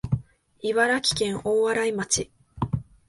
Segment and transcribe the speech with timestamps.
[0.63, 2.31] 茨城県大洗町